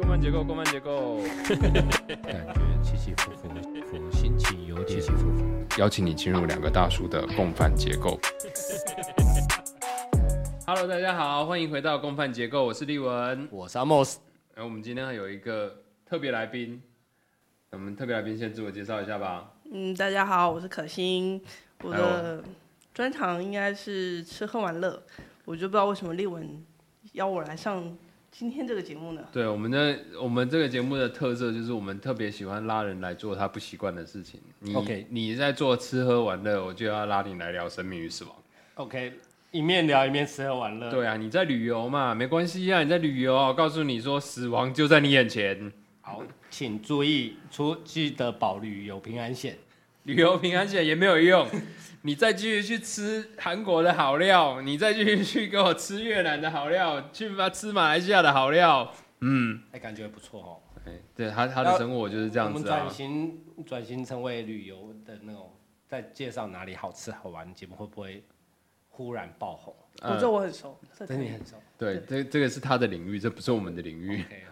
[0.00, 1.18] 公办结构，公办结构，
[2.22, 3.50] 感觉起起伏伏，
[3.84, 5.44] 伏心情有点起起伏伏。
[5.78, 8.18] 邀请你进入两个大叔的共犯结构。
[10.66, 13.46] Hello，大家好，欢迎回到共犯结构，我是立文。
[13.50, 14.20] 我是阿莫斯，
[14.54, 16.82] 然后我们今天有一个特别来宾，
[17.72, 19.52] 我们特别来宾先自我介绍一下吧。
[19.70, 21.38] 嗯，大家好，我是可心，
[21.82, 22.42] 我的
[22.94, 25.02] 专长应该是吃喝玩乐，
[25.44, 26.64] 我就不知道为什么立文
[27.12, 27.84] 邀我来上
[28.32, 29.22] 今天这个节目呢？
[29.32, 34.40] 对，我们的我们这个节目的特色就是我们特别喜欢拉人来做他不习惯的事情。
[34.60, 38.34] 你 OK 你在做吃喝玩乐，我就要拉你来聊生命与死亡。
[38.74, 39.12] OK，
[39.50, 45.70] 一面聊一面吃喝玩乐。，对啊，你在旅游嘛，没关系啊，你在旅游，我告诉你说死亡就在你眼前。
[46.00, 49.58] 好，请注意出记得保旅游平安险。
[50.04, 51.46] 旅游平安险也没有用，
[52.02, 60.52] 你再继续去吃韩国的好料，你再继续去给我吃越南的好料，去吧吃马来西亚的好料，嗯，哎，感觉不错哦。
[60.86, 62.90] 哎对他他的生活就是这样子啊我们转。
[62.90, 65.54] 型转型成为旅游的那种，
[65.86, 68.24] 在介绍哪里好吃好玩，节目会不会
[68.88, 69.76] 忽然爆红？
[70.02, 71.56] 我这我很熟，这可以真的很熟。
[71.76, 74.22] 对，这这个是他的领域，这不是我们的领域。
[74.22, 74.44] OK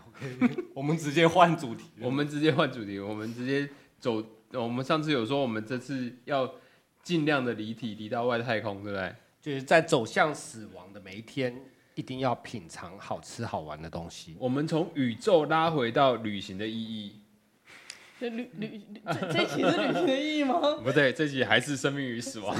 [0.46, 2.04] OK，我们直接换主题了。
[2.06, 3.66] 我们直接换主题，我们直接
[3.98, 4.22] 走。
[4.52, 6.50] 我们上次有说，我们这次要
[7.02, 9.14] 尽量的离体，离到外太空，对不对？
[9.40, 11.54] 就是在走向死亡的每一天，
[11.94, 14.36] 一定要品尝好吃好玩的东西。
[14.38, 17.20] 我们从宇宙拉回到旅行的意义。
[18.20, 20.60] 这旅旅旅这这一期是旅行的意义吗？
[20.82, 22.56] 不对，这集还是生命与死亡。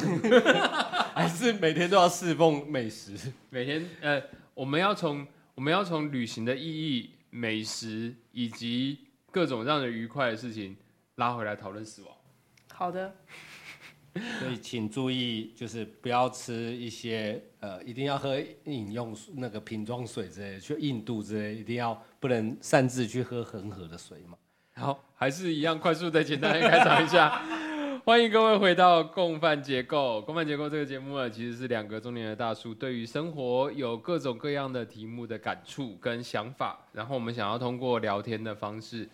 [1.12, 3.16] 还是每天都要侍奉美食。
[3.50, 4.22] 每天呃，
[4.54, 8.98] 我们要从我们要从旅行的意义、美食以及
[9.32, 10.76] 各种让人愉快的事情
[11.18, 12.12] 拉回来讨论死亡。
[12.72, 13.12] 好的，
[14.38, 24.38] 所以请注意，就是不要吃一些呃，一定要喝饮用那个瓶装水之类的，去印度之类，一定要不能擅自去喝恒河的水嘛。
[24.74, 27.42] 好，还是一样快速的简单的开场一下。
[28.06, 30.22] 欢迎各位回到共犯结构。
[30.22, 39.06] 共犯结构这个节目呢，其实是两个中年的大叔对于生活有各种各样的题目的感触跟想法，然后我们想要通过聊天的方式，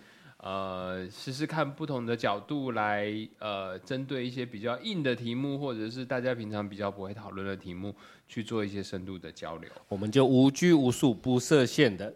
[0.45, 7.95] 呃，试试看不同的角度来，呃，针对一些比较硬的题目，或者是大家平常比较不会讨论的题目，
[8.29, 9.71] 去做一些深度的交流。
[9.89, 12.15] 我们就无拘无束、不设限的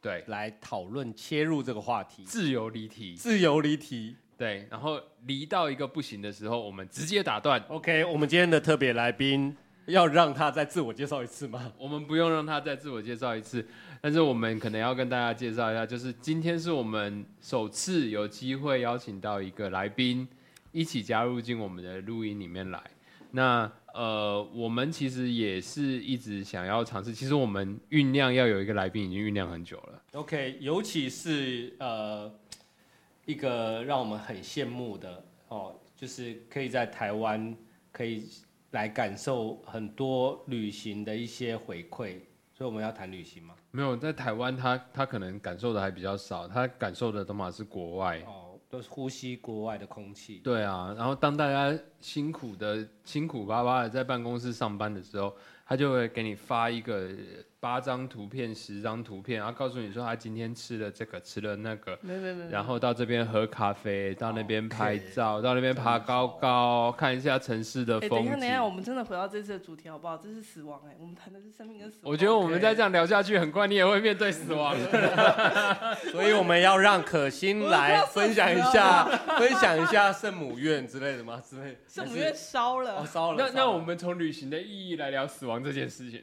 [0.00, 3.16] 对，来讨论切入这个话题，自由离题。
[3.16, 4.14] 自由离题。
[4.38, 7.60] 对，然后离到一个不行的时候，我们直接打断。
[7.68, 11.72] OK，我们今天的特别来宾要让他再自我介绍一次吗？
[11.76, 13.66] 我们不用让他再自我介绍一次，
[14.04, 20.28] 但是我们可能要跟大家介绍一下，就是今天是我们首次有机会邀请到一个来宾
[20.72, 22.78] 一起加入进我们的录音里面来。
[23.30, 30.02] 那呃，我们其实也是一直想要尝试，其实我们酝酿要有一个来宾已经酝酿很久了。
[30.12, 32.30] OK，尤其是呃
[33.24, 37.56] 一个让我们很羡慕的哦，就是可以在台湾
[37.90, 38.28] 可以
[38.72, 42.18] 来感受很多旅行的一些回馈，
[42.52, 43.54] 所以我们要谈旅行嘛。
[43.74, 48.20] 没有在台湾他，他可能感受的还比较少，他感受的都嘛是国外。
[48.20, 50.38] 哦，都是呼吸国外的空气。
[50.44, 55.34] 对啊，然后当大家辛苦的辛苦巴巴的在办公室上班的时候，
[55.66, 57.10] 他就会给你发一个
[57.64, 68.74] 八张图片、十张图片，然后告诉你说他今天吃了这个，吃了那个，没没没，然后到这边喝咖啡，到那边拍照，到那边爬高高，看一下城市的哎，等一下等一下，我景。
[68.76, 70.18] 们真的回到这次的主题好不好？
[70.18, 72.12] 这是死亡哎，我们谈的是生命跟死亡。
[72.12, 74.76] 我觉得我们再这样聊下去，很快你也会面对死亡。
[76.12, 79.06] 所以我们要让可心来分享一下，
[79.38, 81.42] 分享一下圣母院之类的吗？
[81.48, 81.78] 之类。
[81.88, 83.06] 圣母院烧哦了。
[83.06, 83.42] 烧了。
[83.42, 86.22] 那那我们从旅行的意义来聊死亡这件事情。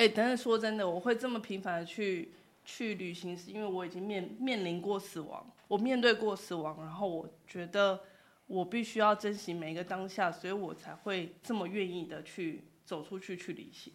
[0.00, 2.32] 哎，但是，说真的，我会这么频繁的去
[2.64, 8.00] 去旅行，是因为我已经面面临过死亡，我面对过死亡，然后我觉得
[8.46, 13.92] 我必须要珍惜每一个当下，所以我才会这么愿意的去走出去去旅行。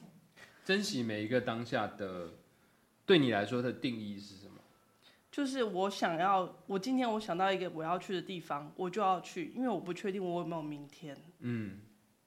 [0.64, 2.36] 珍惜每一个当下的，
[3.04, 4.60] 对你来说的定义是什么？
[5.32, 11.18] 就是我想要，我今天我想到一个我要去的地方，我就要去，因为我不确定我有没有明天。
[11.40, 11.79] 嗯，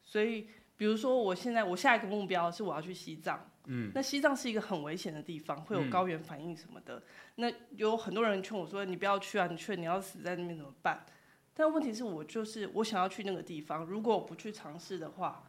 [0.02, 7.02] 所以，比如说我现在我下一个目标是我要去西藏，嗯，那西藏是一个很危险的地方，会有高原反应什么的。
[7.36, 11.04] 那有很多人劝我说你不要去啊，你去你要死在那边怎么办？
[11.54, 15.44] 但问题是我就是我想要去那个地方，如果我不去尝试的话，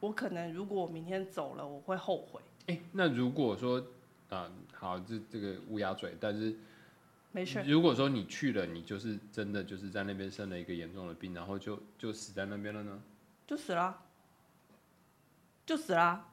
[0.00, 2.40] 我可能如果我明天走了，我会后悔。
[2.66, 3.82] 哎、那如果说
[4.28, 6.54] 啊、好，这这个乌鸦嘴，但是
[7.32, 13.02] 没事，如果说你去了，你就是真的就是在那边生了一个严重的病，然后就就死在那边了呢？
[13.46, 14.02] 就死了，
[15.64, 16.28] 就死啦。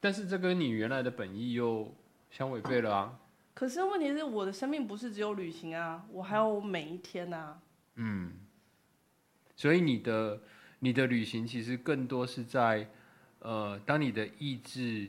[0.00, 1.94] 但是这跟你原来的本意又
[2.30, 3.18] 相违背了啊。
[3.54, 7.60] 可是问题是我的生命不是只有旅行啊，我还有每一天啊。
[7.94, 8.32] 嗯，
[9.56, 10.42] 所以你的
[10.80, 12.90] 你的旅行其实更多是在
[13.38, 15.08] 呃，当你的意志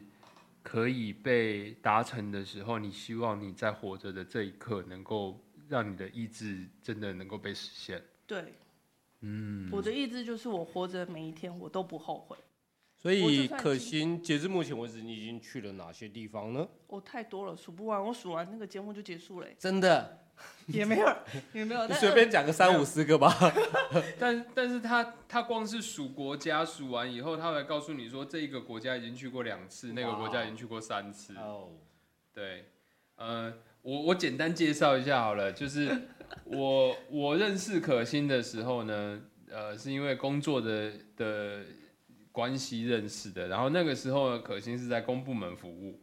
[0.63, 8.01] 可以被达成的时候，你希望你在活着的这一刻能够让你的意志真的能够被实现。
[8.25, 8.54] 对，
[9.19, 12.38] 嗯，我的意志就是我活着每一天我都不后悔。
[13.00, 16.68] 所以可心，截至目前为止，你已经去了哪些地方呢？
[16.88, 18.04] 我太多了，数不完。
[18.04, 20.26] 我数完那个节目就结束了欸、真的，
[20.68, 21.18] 也没有，
[21.54, 21.88] 也没有。
[21.88, 23.32] 你随便讲个三五十个吧。
[24.20, 31.36] 但但是他他光是数国家数完以后，他会告诉你说这一个国家已经去过两次，那个国家已经去过三次。
[31.36, 31.70] 哦，
[32.34, 32.66] 对，
[33.16, 33.54] 呃，
[33.84, 36.10] 我我简单介绍一下好了，就是
[36.46, 39.22] 我我认识可心的时候呢，
[39.52, 41.64] 呃，是因为工作的的
[42.38, 46.00] 关系认识的，然后那个时候呢，可心是在公部门服务。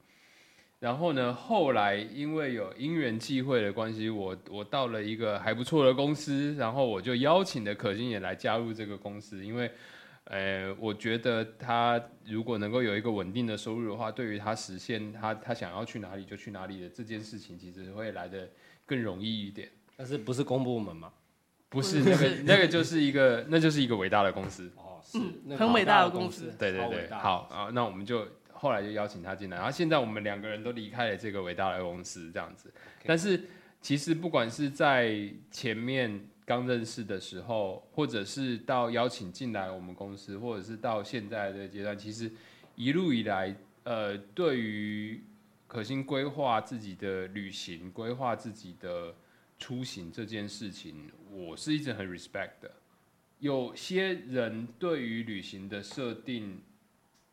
[0.81, 9.71] 然后呢，后来因为有因缘际会的关系，我我到了一个还不错的公司，然后我就邀请了可心也来加入这个公司，因为，
[10.25, 18.51] 呃，我觉得他如果能够有一个稳定的收入的话，对于他实现他他想要去哪里就去哪里的这件事情，其实会来的
[18.85, 19.71] 更容易一点。
[19.97, 21.13] 但是不是公部门吗？
[21.75, 24.71] 不是那个那个就是一个那就是一个伟大的公司。
[24.77, 32.73] 哦，是嗯那个很伟大的公公司对对对，好啊，那我们就后来就邀请他进来，然后现在我们两个人都离开了这个伟大的公司，这样子。
[33.05, 33.43] 但是
[33.83, 42.31] 其实不管是在前面刚认识的时候，或者是到邀请进来我们公司，或者是到现在的阶段，其实
[42.77, 45.23] 一路以来，呃，对于
[45.67, 49.13] 可心规划自己的旅行、规划自己的
[49.65, 52.71] 出行这件事情，我是一直很 respect 的。
[53.39, 56.61] 有些人对于旅行的设定，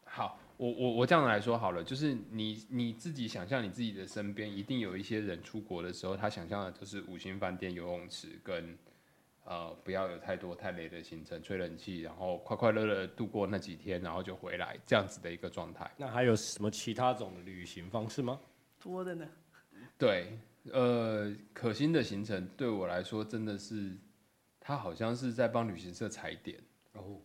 [0.06, 8.78] 好，我我我这样来说好了，就是你你自己想象你自己的身边，一定有一些人出国的时候，他想象的就是五星饭店、游泳池跟
[9.44, 15.92] 呃不要有太多太累的行程，吹冷气，然后快快乐乐度过那几天，然后就回来这样子的一个状态。
[15.98, 18.40] 那还有什么其他种的旅行方式吗？
[18.80, 19.28] 多的呢。
[20.02, 20.36] 对，
[20.72, 23.96] 呃，可心的行程对我来说真的是，
[24.60, 26.58] 他好像是在帮旅行社踩点。
[26.94, 27.22] 哦，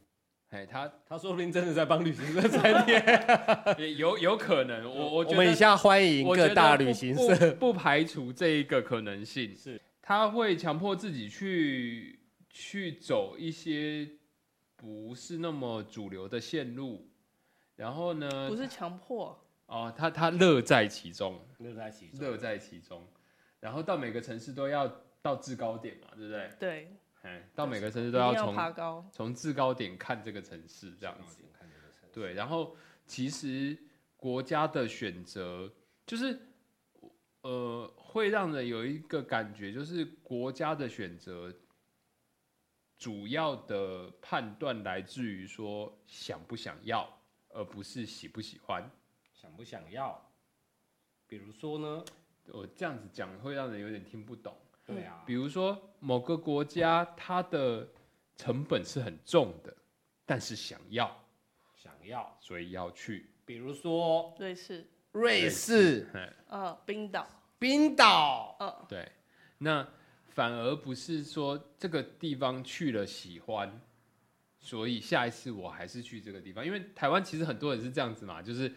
[0.51, 3.03] 哎，他他说不定真的在帮旅行社踩点。
[3.81, 7.55] 也有有可能，我我觉得我们以下欢迎各大旅行不社。
[7.55, 9.57] 不排除这一个可能性。
[9.57, 12.21] 是，他会强迫自己去
[12.51, 14.07] 去走一些
[14.77, 17.09] 不是那么主流的线路，
[17.75, 22.21] 然后呢不，是强迫，哦，他他乐在其中，乐在其中。
[22.21, 23.07] 乐在其中，
[23.61, 24.87] 然后到每个城市都要
[25.21, 26.51] 到制高点嘛，对不对？
[26.59, 29.05] 对，哎，到每个城市都要从爬高。
[29.13, 31.43] 从制高点看这个城市这样子。
[32.13, 32.77] 对，然后
[33.07, 33.77] 其实
[34.17, 35.71] 国家的选择
[36.07, 36.41] 就是，
[37.43, 41.53] 呃，会让人有一个感觉，就是国家的选择
[42.97, 48.89] 主要的判断来自于说想不想要，而不是喜不喜欢。
[49.65, 50.31] 想不想要？
[51.27, 52.05] 比如说呢？
[52.53, 54.57] 我这样子讲会让人有点听不懂。
[54.85, 57.89] 对啊，比如说某个国家它的
[58.37, 59.77] 成本是很重的，
[60.25, 61.25] 但是想要，
[61.75, 62.37] 想要。
[62.41, 63.31] 所以要去。
[63.45, 67.27] 比如说瑞士，瑞士、嘿嗯，冰岛，
[67.59, 68.57] 冰岛。
[68.61, 69.11] 嗯，对，
[69.59, 69.89] 那
[70.29, 73.81] 反而不是说这个地方去了喜欢，
[74.61, 76.65] 所以下一次我还是去这个地方。
[76.65, 78.73] 因为台湾其实很多人是这样子嘛，就是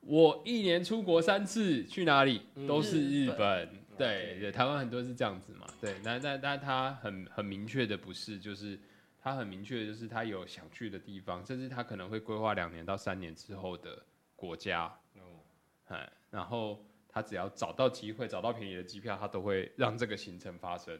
[0.00, 3.68] 我一年出国三次，去哪里嗯都是日日本。
[3.98, 5.66] 对对，台湾很多是这样子嘛。
[5.78, 8.78] 对，那那那他很很明确的不是，就是
[9.20, 14.02] 他很明确的就是他有想去的地方，甚至他可能会规划两年到三年之后的
[14.34, 14.86] 国家。
[15.16, 15.44] 哦，
[15.88, 20.98] 哎，然后他只要找到机会，找到便宜的机票，他都会让这个行程发生。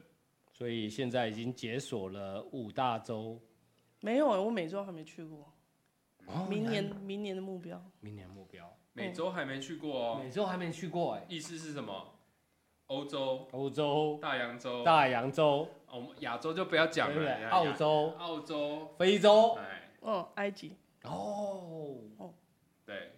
[0.52, 3.40] 所以现在已经解锁了五大洲。
[4.00, 5.50] 没有欸，我美洲还没去过，
[6.26, 7.82] 哦明年明年的目标。
[8.00, 11.24] 明年目标，美洲还没去过哦，美洲还没去过哎。
[11.28, 12.14] 意思是什么？
[12.86, 17.42] 欧洲、欧洲、大洋洲、大洋洲，哦我们亚洲就不要讲了，对不对？
[17.42, 19.52] 亚澳、洲、澳洲，非洲。
[19.54, 22.32] 哎，嗯，埃及，哦，
[22.84, 23.12] 对，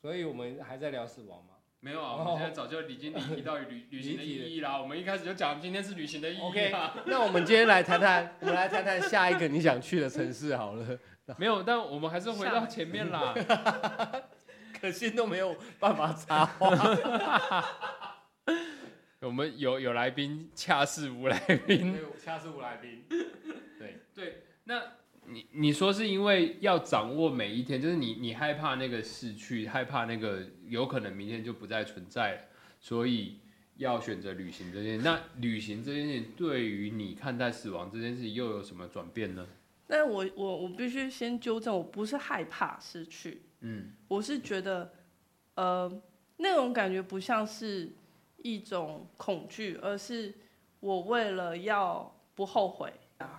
[0.00, 4.80] 所以我们还在聊死亡吗没有啊，我们现在早就已经离题到旅 旅行的意义啦。
[4.80, 6.94] 我们一开始就讲今天是旅行的意义？OK，啊。
[7.06, 10.98] 那我们今天来谈谈，我们来谈谈下一个你想去的城市好了。
[11.38, 13.32] 没有，但我们还是回到前面啦。
[14.82, 17.64] 可惜都没有办法插话。
[19.20, 21.96] 我们有有来宾，恰似无来宾。
[22.20, 23.04] 恰是无来宾。
[23.78, 24.82] 对，对，那
[25.26, 32.40] 你你说是因为要掌握每一天，就是你你害怕那个逝去，害怕那个有可能明天就不再存在了，
[32.80, 33.38] 所以
[33.76, 35.00] 要选择旅行这件。
[35.00, 39.46] 那旅行这件事情对于你看待死亡这件事情又有什么转变呢？
[39.86, 43.92] 但我我我必须先纠正，我不是害怕失去，嗯。
[44.06, 44.92] 我是觉得，
[45.54, 45.90] 呃，
[46.36, 47.90] 那种感觉不像是
[48.38, 50.32] 一种恐惧，而是
[50.78, 52.92] 我为了要不后悔。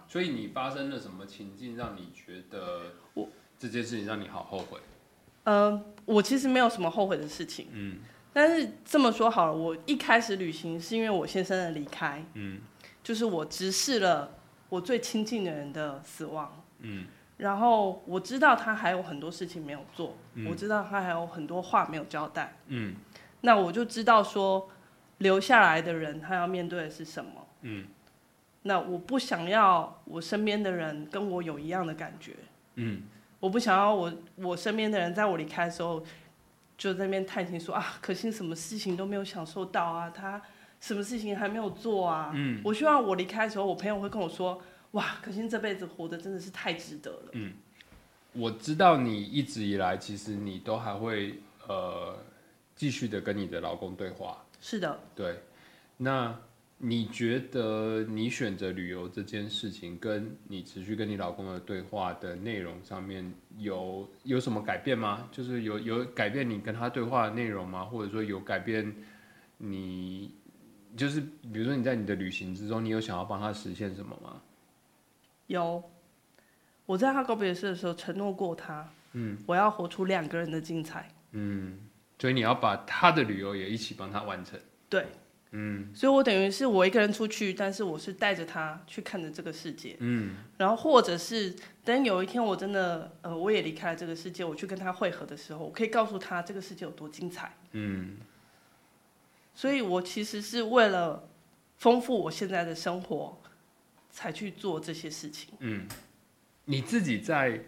[0.08, 3.27] 所以你发生了什么情境让你觉得我
[3.60, 4.80] 这件事情让你好后悔？
[5.44, 8.00] 呃，我其实没有什么后悔的事情，嗯。
[8.32, 12.62] 但是这么说好了，我一开始旅行是因为我先生的离开，嗯。
[13.03, 14.39] 就是我直视了
[14.70, 17.06] 我最亲近的人的死亡，嗯
[17.37, 20.47] 然后我知道他还有很多事情没有做，嗯。
[20.49, 22.95] 我知道他还有很多话没有交代，嗯。
[23.41, 24.69] 那我就知道说
[25.17, 27.31] 留下来的人他要面对的是什么。
[27.61, 27.87] 嗯。
[28.61, 32.35] 那我不想要我身边的人跟我有一样的感觉，
[32.75, 33.01] 嗯。
[33.39, 36.01] 我不想要我我身边的人在我离开的时候
[36.77, 40.41] 就在那边叹息说啊，可惜什么事情都没有享受到啊，他
[40.79, 42.31] 什么事情还没有做啊。
[42.33, 42.61] 嗯。
[42.63, 44.61] 我希望我离开的时候，我朋友会跟我说，
[44.93, 47.29] 哇，可惜这辈子活得真的是太值得了。
[47.33, 47.53] 嗯
[48.33, 51.35] 我知道你一直以来其实你都还会
[51.67, 52.17] 呃
[52.75, 55.39] 继续的跟你的老公对话，是的，对，
[55.97, 56.35] 那
[56.79, 65.29] 你觉得你选择旅游这件事情，跟你持续跟你老公的对话的内容上面有有什么改变吗？
[65.31, 67.85] 就是有有改变你跟他对话的内容吗？
[67.85, 68.95] 或者说有改变
[69.59, 70.33] 你，
[70.97, 74.41] 就是比如说你在你的旅行之中，你有想要帮他实现什么吗？
[75.53, 75.83] 有，
[76.86, 81.07] 我在他告别式的时候承诺过他，嗯我要活出两个人的精彩。
[81.31, 81.79] 嗯，
[82.19, 84.60] 所以你要把他的旅游也一起帮他完成。
[84.89, 85.07] 对，
[85.51, 89.95] 嗯所以我等于是我一个人出去，但是我是带着他去看着这个世界。
[90.00, 97.55] 嗯然后或者是等有一天我真的呃我也离开了这个世界，我去跟他会合的时候，我可以告诉他这个世界有多精彩。
[97.74, 98.17] 嗯
[99.55, 101.29] 所以我其实是为了
[101.77, 103.39] 丰富我现在的生活，
[104.13, 105.53] 才去做这些事情。
[105.60, 105.86] 嗯，
[106.65, 107.60] 你自己在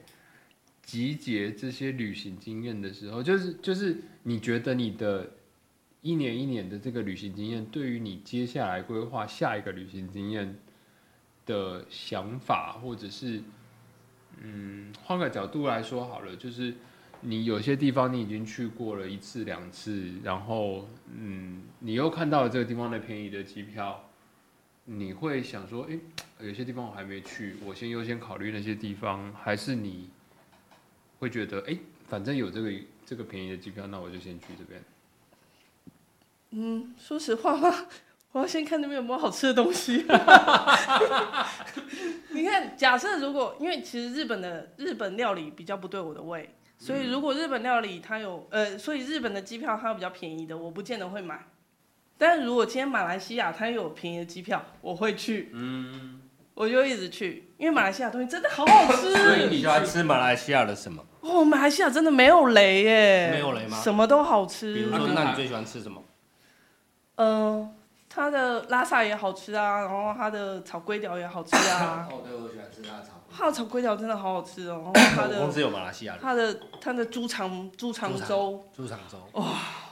[0.83, 5.29] 集结这些旅行经验的时候，就是就是你觉得你的
[6.01, 10.55] 一年一年的这个旅行经验，对于你接下来规划下一个旅行经验
[11.47, 13.41] 的想法，或者是
[14.41, 16.75] 嗯，换个角度来说好了，就是
[17.21, 24.07] 你有些地方你已经去过了一次两次，然后嗯，你又看到了这个地方的便宜的机票，
[24.85, 25.99] 你会想说，诶，
[26.39, 30.09] 有些地方我还没去，我先优先考虑那些地方，还是你
[31.19, 32.71] 会觉得，诶，反正有这个
[33.03, 34.81] 这个便宜的机票，那我就先去这边。
[36.51, 37.87] 嗯，说实话吗？
[38.31, 40.05] 我要先看那边有没有好吃的东西。
[42.29, 51.43] 你看，假设如果因为其实日本的日本料理比较不对我的胃，所以如果日本料理它有呃，所以日本的机票它有比较便宜的，我不见得会买。
[52.17, 56.21] 但如果今天马来西亚它有便宜的机票，我会去，嗯，
[56.53, 59.11] 我就一直去，因为马来西亚东西真的好好吃。
[59.13, 61.03] 所以你喜欢吃马来西亚的什么？
[61.21, 64.95] 哦，马来西亚真的没有雷耶，没有雷吗什么都好吃比吃如。
[64.95, 66.01] 说，嗯那你最喜欢吃什么？
[67.15, 67.73] 嗯，
[68.07, 79.17] 它的拉萨也好吃啊，然后它的炒龟条也好吃啊， 哦，对，我喜欢吃它的炒它的炒龟条真的好好吃哦，然后它的 我公司有马来西亚的它的它的猪肠猪肠粥，猪肠粥。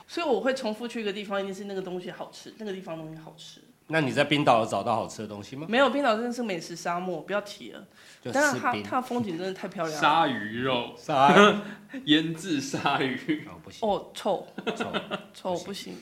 [0.07, 3.61] 所以我会重复去一个地方，一定是那个东西好吃，那个地方东西好吃。
[3.87, 5.67] 那你在冰岛有找到好吃的东西吗？
[5.69, 7.85] 没有冰岛真的是美食沙漠，不要提了。
[8.21, 8.59] 就但是。
[8.59, 10.01] 它它的风景真的太漂亮了。
[10.01, 11.61] 鲨鱼肉，啥？
[12.05, 13.45] 腌制鲨鱼。
[13.45, 14.93] 哦，不行，哦，臭臭
[15.33, 15.95] 臭不不行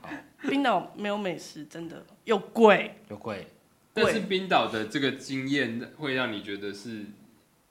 [0.00, 0.08] 好。
[0.48, 2.94] 冰岛没有美食，真的又贵。
[3.10, 3.46] 又贵。
[3.92, 7.04] 但是冰岛的这个经验会让你觉得是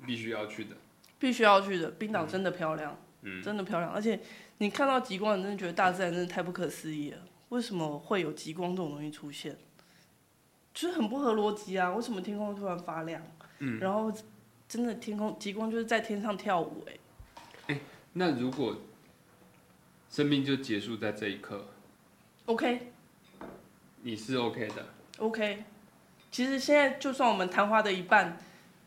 [0.05, 0.75] 必须要去的。
[1.17, 1.89] 必须要去的。
[1.89, 4.19] 冰岛真的漂亮，嗯真的漂亮，而且
[4.57, 7.19] 你看到极光，你真的觉得大自然真的太不可思议了。
[7.49, 9.57] 为什么会有极光这种东西出现？
[10.73, 11.91] 就是很不合逻辑啊！
[11.91, 13.21] 为什么天空突然发亮？
[13.59, 14.11] 嗯然后
[14.67, 16.85] 真的天空极光就是在天上跳舞、
[17.67, 17.79] 哎
[18.13, 18.77] 那如果
[20.09, 21.67] 生命就结束在这一刻
[22.45, 22.93] ，，OK
[24.03, 24.85] 你是 OK 的
[25.17, 25.65] ？OK。
[26.31, 28.37] 其实现在就算我们谈话的一半，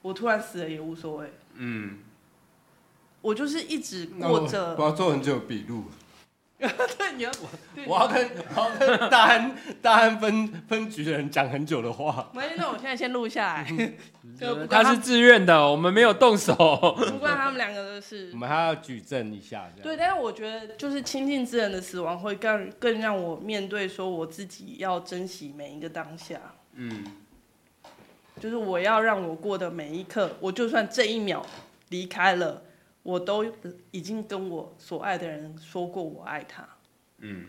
[0.00, 1.32] 我突然死了也无所谓。
[1.54, 1.98] 嗯，
[3.20, 5.84] 我就是一直过着我要做很久的笔录。
[6.58, 7.48] 对，你要我
[7.87, 12.28] 我要跟我要跟大安大安分分局的人讲很久的话。
[12.34, 13.92] 没，那我现在先录下来，
[14.37, 16.56] 就他是自愿的，我们没有动手。
[16.56, 18.38] 不关他们两个的事我。
[18.38, 19.82] 们还要举证一下，这样。
[19.84, 26.40] 对，但是我觉得就是亲近之人的死亡会更更让我面对说我自己要珍惜每一个当下，
[26.75, 27.04] 嗯
[28.40, 31.46] 就是我要让我过的每一刻，我就算这一秒
[31.90, 32.62] 离开了，
[33.09, 33.43] 我都
[33.91, 36.69] 已经跟我所爱的人说过我爱他。
[37.21, 37.47] 嗯，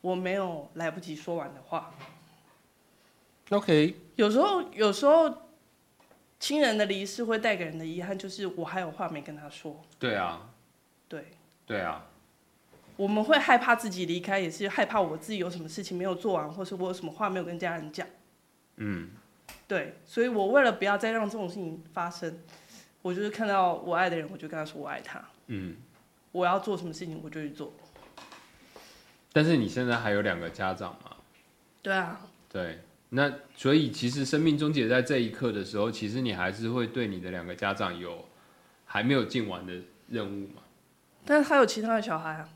[0.00, 1.94] 我没有来不及说完的话。
[3.50, 5.32] OK，有时候，有时候
[6.40, 9.80] 亲人的离世会带给人的遗憾，就是我还有话没跟他说。
[10.00, 10.50] 对啊，
[11.06, 11.26] 对，
[11.64, 12.04] 对啊，
[12.96, 18.04] 我们会害怕自己离开，也是害怕我自己有什么事情没有做完，或是我有什么话没有跟家人讲。
[18.78, 19.10] 嗯，
[19.68, 22.36] 对，所以我为了不要再让这种事情发生，
[23.02, 25.22] 我就是看到我爱的人，我就跟他说我爱他。
[25.46, 25.76] 嗯。
[26.32, 27.72] 我要做什么事情，我就去做。
[29.32, 31.16] 但是你现在还有两个家长嘛？
[31.82, 32.78] 对啊，对，
[33.08, 38.26] 那所以其实生命终结在这一刻的时候，其实你还是会对你的两个家长有
[38.84, 39.74] 还没有尽完的
[40.08, 40.62] 任务嘛
[41.24, 42.48] 但是他有其他的小孩啊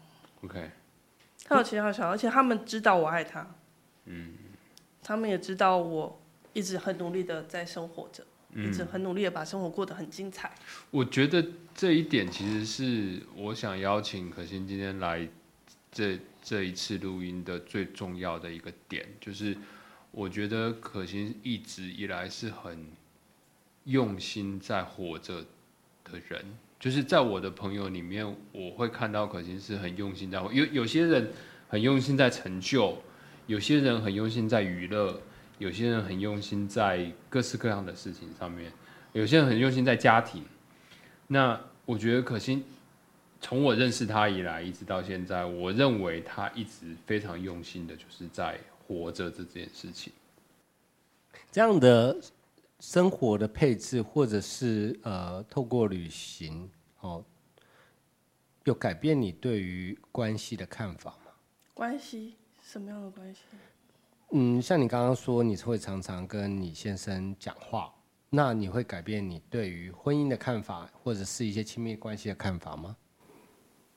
[0.44, 0.70] ，？OK，
[1.44, 3.44] 他有其他的小孩，而且他们知道我爱他，
[4.04, 4.34] 嗯，
[5.02, 6.20] 他们也知道我
[6.52, 10.52] 一直很努力的在生活着，一直很努力的把生活过得很精彩。
[10.90, 11.44] 我觉得
[11.74, 15.28] 这一点其实是我想邀请可心今天来
[15.90, 19.56] 这这一次录音的最重要的一个点，就是
[20.10, 22.86] 我觉得可心一直以来是很
[23.84, 25.42] 用心在活着
[26.04, 26.44] 的人，
[26.78, 31.32] 就是在我的朋友里面，我会看到可心是很用心在活，有有些人
[31.68, 32.98] 很用心在成就，
[33.46, 35.20] 有些人很用心在娱乐，
[35.58, 38.72] 有些人很用心在各式各样的事情上面，
[39.12, 40.44] 有些人很用心在家庭。
[41.26, 42.64] 那我觉得可心
[43.40, 50.12] 从我认识他以来，一直到现在，我认为他一直非常用心的，就是在活着这件事情。
[51.52, 52.20] 这样的
[52.80, 56.68] 生活的配置，或者是呃，透过旅行
[57.00, 57.24] 哦，
[58.64, 61.32] 有改变你对于关系的看法吗？
[61.72, 63.40] 关系什么样的关系？
[64.36, 67.94] 嗯，像你刚刚说，你会常常跟你先生讲话，
[68.30, 72.96] 那你会改变你对于婚姻的看法，或者是一些亲密关系的看法吗？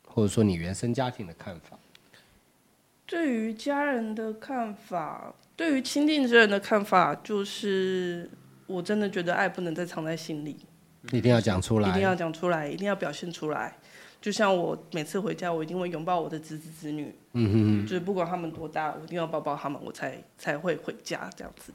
[0.07, 1.79] 或者说你原生家庭的看法？
[3.07, 8.29] 对于家人的看法，对于亲近之人的看法，就是
[8.67, 10.55] 我真的觉得爱不能再藏在心里，
[11.11, 13.75] 一定要讲出来，一定要讲出来，一定要表现出来。
[14.19, 21.71] 就像我每次回家，我一定会拥抱我的侄子侄女，嗯哼就是不管他们多大，我一定要抱抱他们，我才才会回家这样子。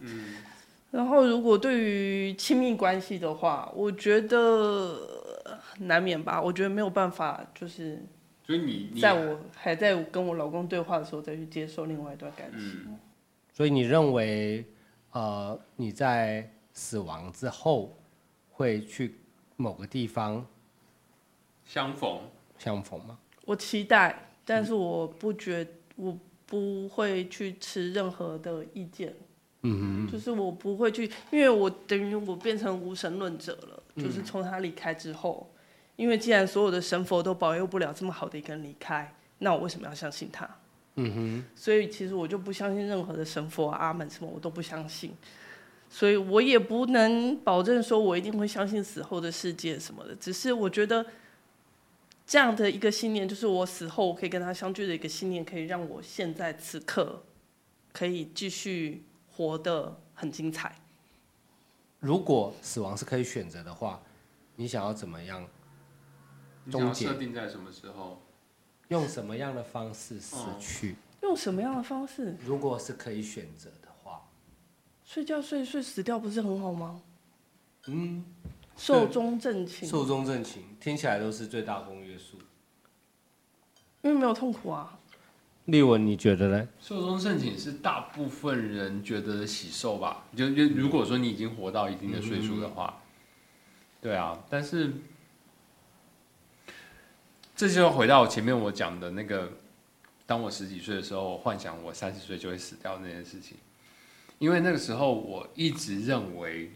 [0.91, 4.39] 然后，如果对于亲密关系的话，我觉得
[5.45, 6.43] 呃难免吧。
[6.43, 8.05] 我觉得没有办法，就是
[8.45, 12.99] 所以你你在我还在跟我老公对话的时候，再去接受另外一段感情。
[13.55, 14.67] 所以你认为，
[15.13, 17.97] 呃，你在死亡之后
[18.51, 19.15] 会去
[19.57, 20.45] 某个地方
[21.73, 22.21] 相逢，
[22.59, 23.19] 相逢吗？
[23.47, 29.15] 我期待，但是我不觉，我不会去持任何的意见。
[29.63, 33.83] 嗯哼就是我不会去，因为我等于我变成无神论者了。
[33.97, 35.51] 就是从他离开之后，
[35.97, 40.47] 因为既然所有的神佛都保佑不了这么好的一个人离开，那我为什么要相信他？
[40.97, 41.45] 嗯哼。
[41.57, 45.15] 所以其实我就不相信任何的神佛、阿门什么，我都不相信。
[45.89, 50.15] 所以我也不能保证说我一定会相信死后的世界什么的。
[50.17, 51.05] 只是我觉得
[52.33, 57.23] 这样的一个信念，就是我死后可以跟他相聚的一个信念，可以让我现在此刻
[57.93, 60.75] 可以继续活得很精彩。
[62.01, 64.03] 如果死亡是可以选择的话，
[64.57, 65.47] 你想要怎么样？
[66.65, 68.23] 你想要终结设定在什么时候？
[68.89, 70.97] 用什么样的方式死去？
[71.21, 72.35] 用什么样的方式？
[72.47, 74.27] 如果是可以选择的话，
[75.05, 77.03] 睡觉睡睡死掉不是很好吗？
[77.89, 78.25] 嗯，
[78.75, 82.02] 寿终正寝，寿终正寝，听起来都是最大公约数。
[84.03, 84.99] 因为没有痛苦啊。
[85.67, 86.69] 丽文，你觉得呢？
[86.81, 90.25] 寿终正寝是大部分人觉得的喜寿吧？
[90.37, 93.01] 就就如果说你已经活到一定的岁数的话，
[94.01, 94.37] 对啊。
[94.51, 94.93] 但是
[97.55, 99.53] 这就回到前面我讲的那个，
[100.27, 103.57] 当我十几岁的时候，幻想我三十岁就会死掉那件事情。
[104.41, 106.73] 因为那个时候我一直认为，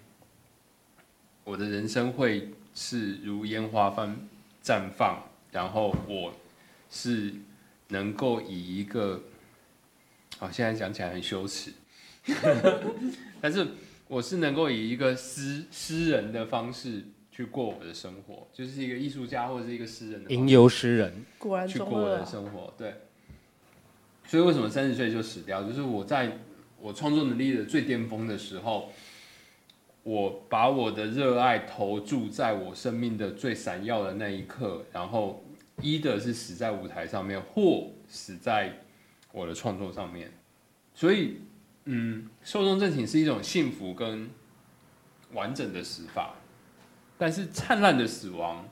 [1.42, 4.16] 我的人生会是如烟花般
[4.62, 6.32] 绽放，然后我
[6.90, 7.34] 是
[7.88, 9.22] 能够以一个，
[10.38, 11.72] 好，现在讲起来很羞耻，
[13.40, 13.66] 但是
[14.08, 22.24] 我是能够以一个诗诗人的方式去过我的生活，就是一个艺术家或者是一个诗人的吟游诗人，果然去过我的。
[22.24, 22.94] 生活，对。
[24.28, 25.62] 所以为什么三十岁就死掉？
[25.62, 26.38] 就是我在
[26.80, 28.92] 我创作能力的最巅峰的时候，
[30.02, 35.44] 我把我的热爱投注在我生命的最闪耀的那一刻，然后
[35.80, 38.80] 一的是死在舞台上面，或死在
[39.32, 40.32] 我的创作上面。
[40.94, 41.40] 所以，
[41.84, 44.30] 嗯，寿终正寝是一种幸福跟
[45.32, 46.34] 完整的死法，
[47.18, 48.66] 但是灿烂的死亡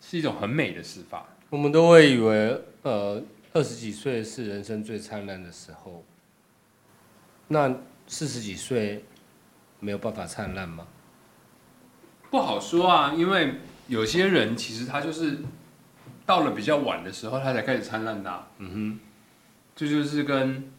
[0.00, 1.28] 是一种很美的死法。
[1.50, 6.04] 我们都会以为，呃，二二十几岁是人生最灿烂的时候，
[7.48, 7.74] 那
[8.06, 9.04] 四十几岁
[9.80, 10.86] 没有办法灿烂吗？
[12.30, 13.54] 不好说啊，因为
[13.88, 15.38] 有些人其实他就是
[16.28, 19.00] 到了比较晚的时候，它才开始灿烂的、嗯哼，
[19.74, 20.70] 这就是跟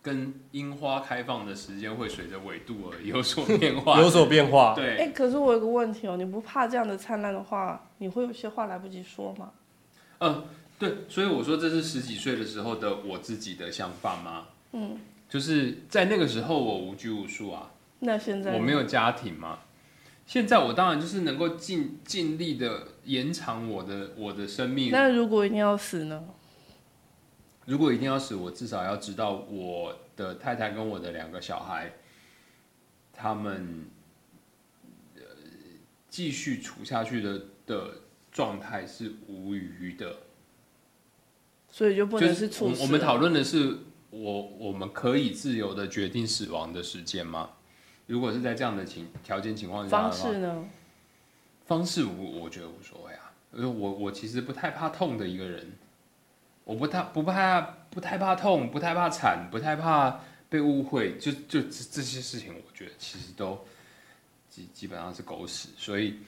[0.00, 3.98] 跟樱花开放的时间会随着纬度而有所变化。
[4.00, 4.72] 有所变化。
[4.76, 9.50] 对，哎、可是我有个问题哦，你不怕这样的灿烂的话，你会有些话来不及说吗？
[10.20, 10.44] 嗯，
[10.78, 14.44] 对，所以我说这是十几岁的时候的我自己的想法吗？
[14.74, 14.96] 嗯，
[15.28, 19.58] 就是在那个时候我无拘无束啊，那现在我没有家庭嘛。
[20.28, 24.90] 现在我当然就是能够尽尽力的延长我的我的生命。
[24.90, 26.22] 那如果一定要死呢？
[27.64, 31.94] 如果一定要死，我至少要知道我的太太跟我的两个小孩，
[33.10, 33.86] 他们
[35.16, 35.22] 呃
[36.10, 37.94] 继续处下去的的
[38.30, 40.14] 状态是无余的。
[41.70, 42.82] 所以就不能是猝死。
[42.82, 43.78] 我我们讨论的是
[44.10, 47.52] 我我们可以自由的决定死亡的时间吗？
[48.08, 50.64] 如果是在这样的情条件情况下的方，式呢？
[51.66, 55.70] 方式我我觉得无所谓啊，因为我我其实不太怕痛的一个人，
[56.64, 63.62] 我不太不怕不太怕痛，不太怕惨，不太怕被误会，就就这这些事情，我觉得其实都
[64.48, 66.20] 基基本上是狗屎，所以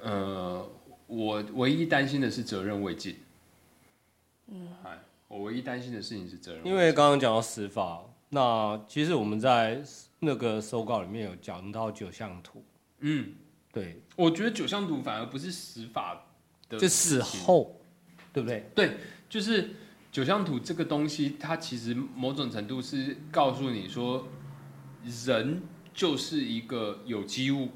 [0.00, 0.66] 呃，
[1.06, 3.18] 我唯一担心的是责任未尽。
[4.46, 4.98] 嗯，哎，
[5.28, 9.82] 我唯一担心的事情是责任未尽，因为刚刚讲到死法，那其实我们在
[10.20, 12.64] 那个手稿里面有讲到九象图，
[13.00, 13.34] 嗯，
[13.72, 16.26] 对，我觉得九象图反而不是死法
[16.68, 17.80] 的就死后，
[18.32, 18.70] 对不对？
[18.74, 18.96] 对
[19.28, 19.70] 就是
[20.10, 24.26] 九象图这个东西，它其实某种程度是告诉你说，
[25.26, 25.62] 人
[25.94, 27.68] 就是一个有机物，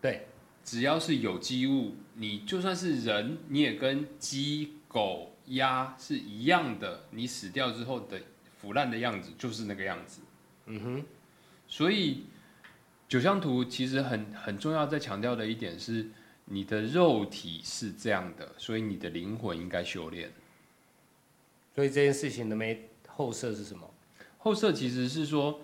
[0.00, 0.26] 对，
[0.64, 8.20] 只要是有机物，你就算是人，你也跟鸡、狗、鸭是一样的，你死掉之后的
[8.56, 10.20] 腐烂的样子就是那个样子。
[10.66, 11.04] 嗯哼，
[11.68, 12.24] 所以
[13.08, 16.08] 九象图其实很很重要，在强调的一点是，
[16.46, 20.32] 你的肉体是这样的，所以你的灵魂应该修炼。
[21.74, 23.88] 所以这件事情的没后设是什么？
[24.38, 25.60] 后设其实是说，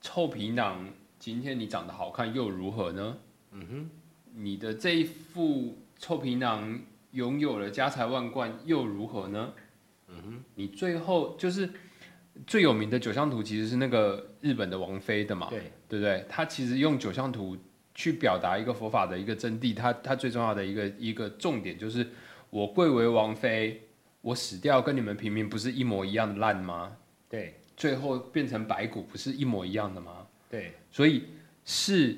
[0.00, 0.88] 臭皮囊，
[1.18, 3.18] 今天你长得好看又如何呢？
[3.50, 3.90] 嗯哼，
[4.34, 6.80] 你的这一副臭皮囊
[7.12, 9.52] 拥有了家财万贯又如何呢？
[10.08, 11.70] 嗯哼，你最后就是
[12.46, 16.24] 最有名的九象图，其实是那个日本的王妃的嘛，对，对不对？
[16.28, 17.56] 他其实用九象图
[17.94, 22.06] 去表达一个佛法的一个真谛，他他最重要的一个一个重点就是，
[22.50, 23.80] 我贵为王妃，
[24.20, 26.96] 我死掉跟你们平民不是一模一样的烂吗？
[27.28, 30.26] 对，最后变成白骨不是一模一样的吗？
[30.50, 31.24] 对，所以
[31.64, 32.16] 是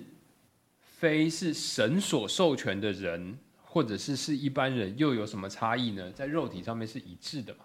[0.81, 6.11] 非是神所授权的人，或者是是一般人，又有什么差异呢？
[6.13, 7.61] 在肉体上面是一致的嘛？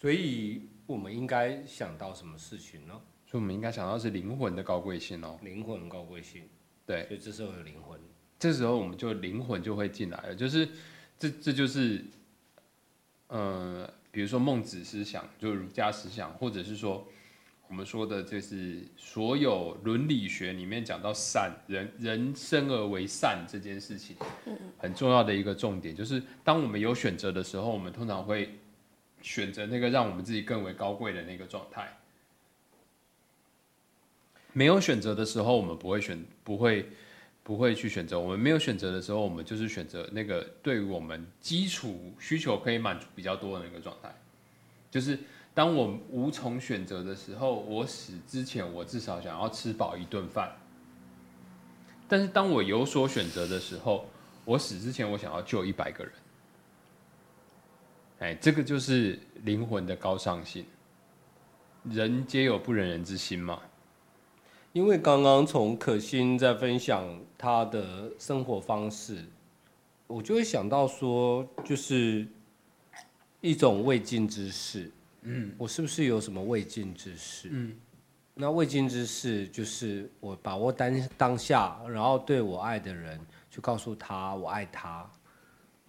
[0.00, 2.94] 所以我们应该想到什么事情呢？
[3.26, 5.38] 所以我们应该想到是灵魂的高贵性哦。
[5.42, 6.44] 灵魂高贵性，
[6.86, 8.00] 对，所以这时候有灵魂，
[8.38, 10.68] 这时候我们就灵魂就会进来了，就是
[11.18, 12.02] 这这就是，
[13.26, 17.06] 呃，比如说孟子思想，就儒家思想，或者是说
[17.66, 24.16] 我们说的，就是所有伦理学里面讲到善人人生而为善这件事情，
[24.78, 28.58] 很重要的一个重点，就是当我们有选择的时候，我们通常会
[29.28, 31.86] 选择那个让我们自己更为高贵的那个状态。
[34.54, 36.88] 没有选择的时候，我们不会选，不会
[37.42, 38.18] 不会去选择。
[38.18, 44.10] 我们没有选择的时候，我们就是选择那个对于我们基础需求可以满足比较多的那个状态。
[44.90, 45.18] 就是
[45.52, 50.56] 当我无从选择的时候，我死之前，我至少想要吃饱一顿饭。
[52.08, 54.08] 但是当我有所选择的时候，
[54.46, 56.12] 我死之前，我想要救一百个人。
[58.20, 60.64] 哎，这个就是灵魂的高尚性。
[61.84, 63.60] 人皆有不忍人之心嘛。
[64.72, 67.06] 因为刚刚从可心在分享
[67.38, 69.24] 他的生活方式，
[70.06, 72.26] 我就会想到说，就是
[73.40, 74.90] 一种未尽之事。
[75.22, 77.48] 嗯，我是不是有什么未尽之事？
[77.50, 77.76] 嗯，
[78.34, 83.18] 那未尽之事就是我把握当当下，然后对我爱的人
[83.50, 85.10] 去告诉他我爱他。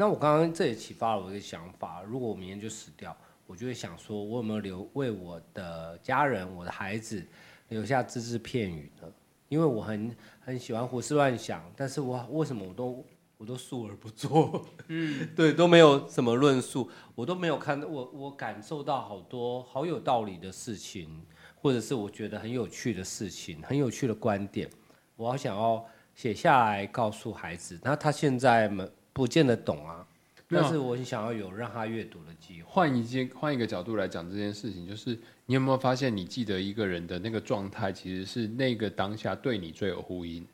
[0.01, 3.13] 那我刚刚这也启发了我一个想法：如果我明天就死掉，
[3.45, 7.21] 我就会想说，我有没有留为我的家人、我的孩子。
[7.67, 9.07] 留下只字片语呢？
[9.49, 14.65] 因为我很很喜欢胡思乱想，但是我为什么我都我都述而不作？
[14.87, 21.21] 嗯， 对，都没有什么论述，我都没有看到我我感受到好多好有道理的事情，
[21.61, 24.69] 或者是我觉得很有趣的事情，很有趣的观点，
[25.17, 25.85] 我好想要
[26.15, 27.77] 写下来告诉孩子。
[27.83, 30.07] 那他现在们不不见得懂啊，
[30.47, 32.67] 但是我想要有让他阅读的机会。
[32.69, 35.09] 换一件换一个角度来讲这件事情，就是
[35.45, 40.47] 你有没有发现，你记得一个人的那个状态，其实是那个当下对你最有呼应。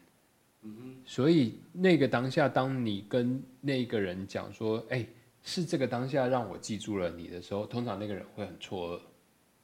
[0.64, 5.06] 嗯所以那个当下，当你跟那个人讲说：“哎、
[5.44, 9.00] 是这个当下让我记住了你的时候”，通常那个人会很错愕。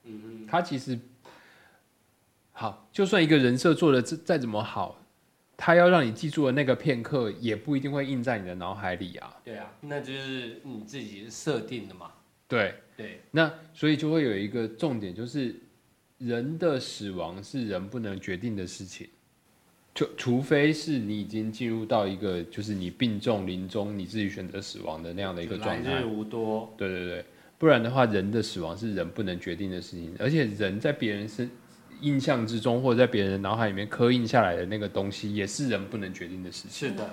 [0.04, 1.00] 嗯他其实
[2.52, 5.01] 好，就算一个人设做的再再怎么好，
[5.64, 9.40] 他要让你记住的那个片刻，也不一定会印在你的脑海里啊。
[9.46, 12.12] 对啊，那就是你自己设定的嘛。
[12.48, 15.56] 对，对，那所以就会有一个重点，就是
[16.18, 19.08] 人的死亡是人不能决定的事情，
[19.94, 26.06] 就除非是你已经进入到一个就是你病重临终，你自己选择死亡的那样的一个状态来日。
[26.06, 26.74] 无多。
[26.76, 27.26] 对对对，
[27.60, 31.48] 不然的话，人的死亡是人不能决定的事情，而且人在别人身
[32.02, 36.90] 印象之中，或者在别人的脑海里面刻印下来的那个东西，也是人不能决定的事情。
[36.90, 37.10] 是的，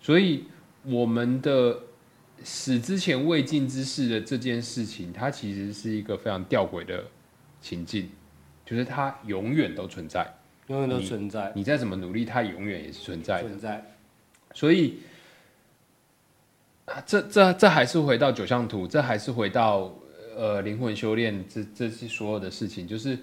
[0.00, 0.44] 所以
[0.82, 1.78] 我们的
[2.42, 7.04] 死之前未尽之事的这件事情，它其实是一个非常吊诡的
[7.60, 8.10] 情境，
[8.64, 10.34] 就是它永远都存在，
[10.66, 13.48] 永远都存在，你再怎么努力，它永远也是存在的。
[13.48, 13.84] 存在。
[14.52, 14.98] 所以，
[16.84, 19.92] 啊这这这还是回到九象图，这还是回到
[20.36, 23.18] 呃灵魂修炼这这些所有的事情，就是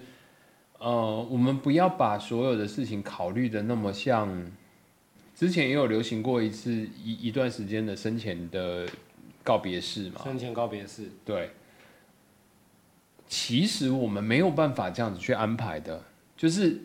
[0.82, 4.52] 呃，我们不要把所有的事情考虑的那么像。
[5.34, 6.72] 之前也有流行过一次
[7.04, 8.88] 一一段时间的生前的
[9.44, 11.50] 告别式嘛，生前告别式，对。
[13.28, 16.04] 其实我们没有办法这样子去安排的，
[16.38, 16.82] 就是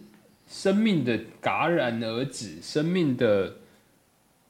[0.46, 3.56] 生命的戛然而止，生命的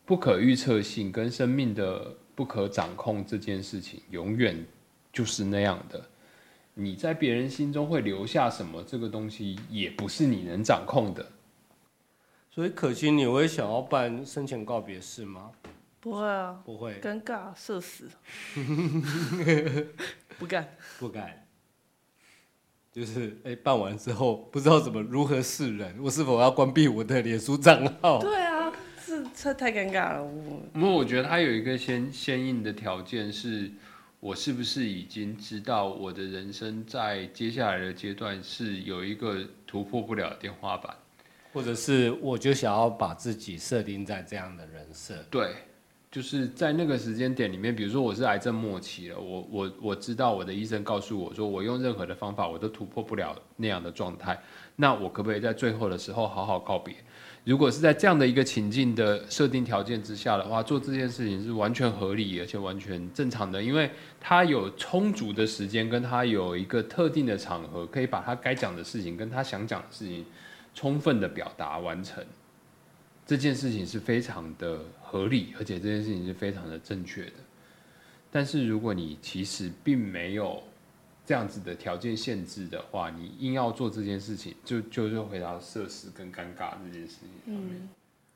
[0.05, 4.65] 不可预测性跟生命的不可掌控这件事情，永远
[5.13, 6.01] 就是那样的。
[6.79, 11.27] 你在别人心中会留下什么，这个东西也不是你能掌控的。
[12.51, 15.51] 所以可心，你会想要办生前告别式吗？
[16.01, 18.11] 不会啊，不会，尴尬，社死，
[20.39, 20.69] 不干。
[20.99, 21.47] 不干。
[22.93, 28.19] 就是哎、办完之后不知道怎么如何示人，我是否要关闭我的脸书账号？
[28.21, 28.71] 对啊，
[29.07, 33.71] 这这太尴尬了，我因为我觉得他有一个先先应的条件是，
[34.27, 40.93] 我是不是已经知道我的人生在接下来的阶段是有一个突破不了的天花板？
[41.53, 45.55] 或者是我就想要把自己设定在这样的人设，对，
[46.11, 54.37] 就是在那个时间点里面，比如说我是癌症末期了，我我我知道我的医生告诉我说，我用任何的方法我都突破不了那样的状态，
[54.75, 56.97] 那我可不可以在最后的时候好好告别？
[57.47, 63.89] 如果是在这样的一个情境的设定条件之下的话，做这件事情是完全合理而且完全正常的，因为
[64.21, 70.27] 他有充足的时间，跟他有一个特定的场合，可以把他该讲的事情跟他想讲的事情
[70.75, 72.25] 充分的表达完成。
[73.25, 77.33] 这件事情是非常的合理，而且这件事情是非常的正确的。
[78.29, 80.61] 但是如果你其实并没有
[81.27, 87.89] 这样子的条件限制的话，你硬要做这件事情，就就是回到设施跟尴尬这件事情上面。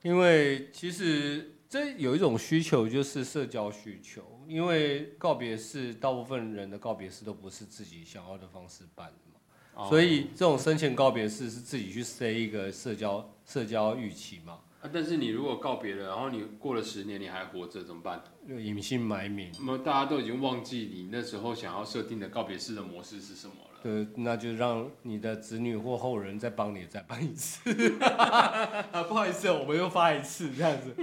[0.03, 9.87] 因为其实这有一种需求就是社交需求，因为告别式大部分人的告别式都不是自己想要的方式办的嘛，哦。
[9.87, 18.23] 所以这种生前告别式是自己去塞一个社交社交预期嘛，啊，但是你如果告别了，然后你过了十年你还活着怎么办？
[18.47, 19.51] 就隐姓埋名。
[19.59, 23.79] 那么大家都已经忘记你那时候想要设定的告别式的模式是什么了。
[23.83, 27.69] 对，那就让你的子女或后人再帮你再办一次。
[28.01, 30.95] 啊，不好意思，我们又发一次这样子。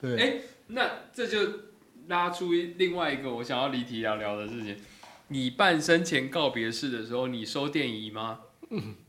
[0.00, 1.38] 对，哎那这就
[2.06, 4.76] 拉出另外一个我想要离题聊聊的事情。
[5.28, 8.40] 你办生前告别式的时候，你收电仪吗？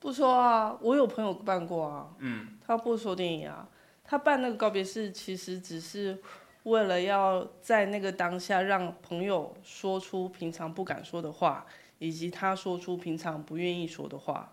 [0.00, 3.68] 不说啊，我有朋友办过啊，嗯，他不说电影啊，
[4.04, 6.18] 他办那个告别式其实只是
[6.64, 11.66] 为了要在那个当下让朋友说出平常不敢说的话，
[11.98, 14.52] 以及他说出平常不愿意说的话。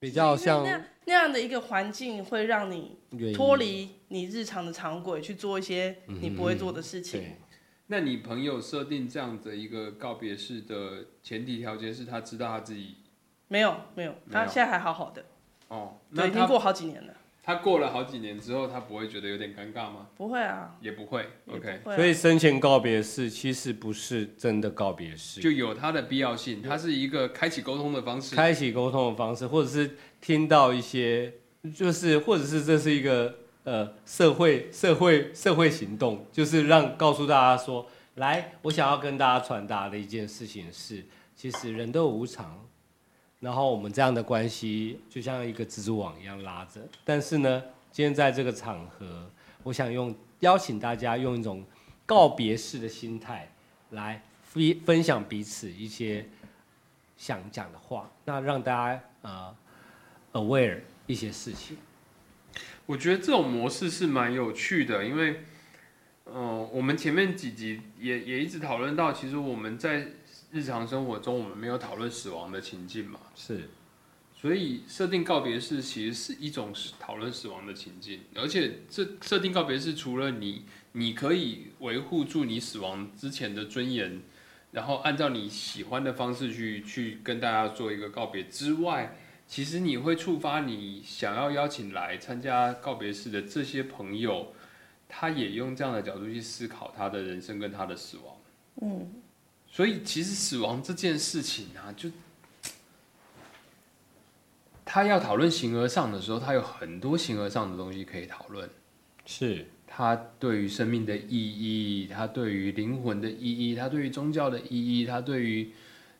[0.00, 2.96] 比较像那样那样的一个环境，会让你
[3.34, 7.20] 脱离你日常的常轨，去做一些你不会做的事情。
[7.20, 7.36] 对
[7.88, 12.98] 那你朋友设定这样的一个告别式的前提条件是他知道他自己
[13.48, 15.24] 没有没有，他现在还好好的，
[15.68, 20.06] 哦，对，那他已经过好几年了，他过了好几年之后，他不会觉得有点尴尬吗？
[20.16, 20.76] 不会啊。
[20.80, 28.36] 也不会，OK，所以生前告别式其实不是真的告别式，就有它的必要性，它是一个开启沟通的方式。
[28.36, 31.32] 开启沟通的方式，或者是听到一些，
[31.74, 33.34] 就是或者是这是一个
[33.64, 41.02] 呃社会社会社会行动，就是让告诉大家说，来，我想要跟大家传达的一件事情是，
[41.34, 42.62] 其实人都有无常，
[43.40, 49.30] 然后我们这样的关系就像一个蜘蛛网一样拉着，但是呢，今天在这个场合，
[49.62, 51.64] 我想用邀请大家用一种
[52.04, 53.52] 告别式的心态
[53.90, 56.28] 来分分享彼此一些
[57.16, 59.56] 想讲的话，那让大家呃
[60.32, 61.76] aware 一些事情。
[62.86, 65.42] 我觉得这种模式是蛮有趣的，因为，
[66.26, 70.08] 嗯、我们前面几集也也一直讨论到，其实我们在
[70.50, 73.68] 日常生活中，我们没有讨论死亡的情境嘛，是。
[74.40, 84.22] 所以设定告别式其实是一种讨论死亡的情境，而且这设定告别式除了你，你可以维护住你死亡之前的尊严，
[84.70, 89.16] 然后按照你喜欢的方式去去跟大家做一个告别之外，
[89.48, 94.54] 其实你会触发你想要邀请来参加告别式的这些朋友，
[95.08, 98.36] 他也用这样的角度去思考他的人生跟他的死亡。
[98.82, 99.10] 嗯，
[99.70, 102.10] 所以其实死亡这件事情啊，就
[104.84, 108.68] 他要讨论形而上的时候，他有很多形而上的东西可以讨论。
[109.26, 115.70] 是他对于生命的意义，他对于灵魂的意义，他对于宗教的意义，他对于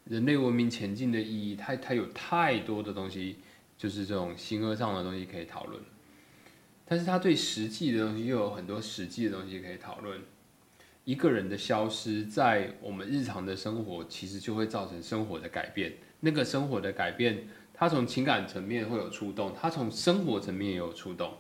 [0.05, 3.39] 人类文明前进的意义，他他有太多的东西，
[3.79, 5.83] 就是这种形而上的东西可以讨论。
[6.85, 10.21] 但是他对实际的东西又有很多实际的东西可以讨论。
[11.09, 15.95] 一个人的消失，在我们日常的生活，其实就会造成生活的改变。
[16.21, 21.39] 那个生活的改变，它从情感层面会有触动，它从生活层面也有触动。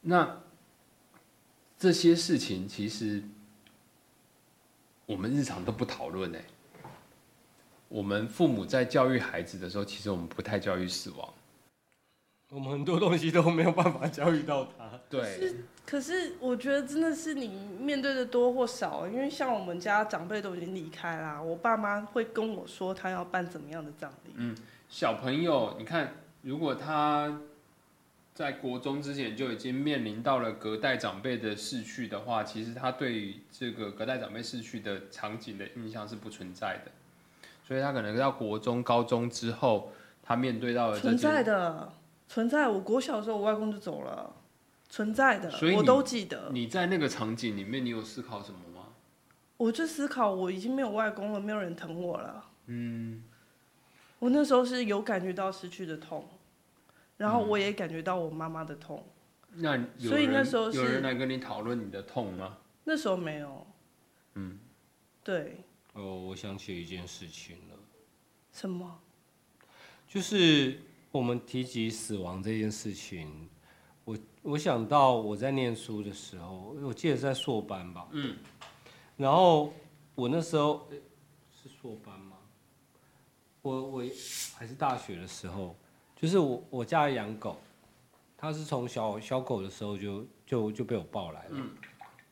[0.00, 0.40] 那
[1.76, 3.22] 这些事情其实
[5.04, 6.42] 我们日常都不讨论诶。
[7.90, 11.34] 我们父母在教育孩子的时候，其实我们不太教育死亡。
[12.52, 14.90] 我们很多东西都没有办法教育到他。
[15.08, 15.54] 对，
[15.86, 17.48] 可是我觉得真的是你
[17.80, 24.32] 面对的多或少，因为像我们家长辈都已经离开啦，我爸妈会跟我说他要办怎么样的葬礼。
[24.36, 24.54] 嗯
[24.88, 26.12] 小朋友，你看，
[26.42, 27.40] 如果他
[28.34, 36.90] 在国中之前就已经面临到了隔代长辈的逝去的话，其实他对于这个隔代长辈逝去的场景的印象是不存在的，
[37.66, 39.90] 所以他可能到国中、高中之后，
[40.22, 41.92] 他面对到了存在，的，
[42.32, 42.66] 存在。
[42.66, 44.34] 我国小的时候，我外公就走了，
[44.88, 46.48] 存在的所以，我都记得。
[46.50, 48.86] 你在那个场景里面，你有思考什么吗？
[49.58, 52.42] 我就思考，我已经没有外公了，没有人疼我了。
[52.68, 53.22] 嗯，
[54.18, 56.26] 我那时候是有感觉到失去的痛，
[57.18, 59.06] 然后我也感觉到我妈妈的痛。
[59.56, 62.56] 那有所以人那时候是有人来跟你讨论你的痛吗？
[62.84, 63.66] 那时候没有。
[64.36, 64.58] 嗯，
[65.22, 67.76] 对，哦，我想起一件事情了，
[68.50, 68.98] 什么？
[70.08, 70.78] 就是
[71.12, 73.48] 我们提及死亡这件事情，
[74.04, 78.36] 我我想到我在念书的时候，我记得是在硕班吧，嗯，
[79.16, 79.72] 然后
[80.14, 80.88] 我那时候
[81.62, 82.38] 是硕班吗？
[83.60, 84.02] 我我
[84.56, 85.76] 还是大学的时候，
[86.16, 87.56] 就是我我家养狗，
[88.36, 91.66] 它是从小小狗的时候就就就被我抱来了，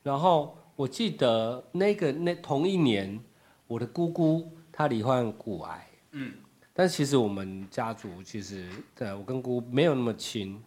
[0.02, 3.22] 然后我记得那个那同一年，
[3.66, 6.34] 我的姑姑她罹患骨癌，嗯，
[6.72, 10.62] 但其实我们家族其实对我跟姑没有那么亲，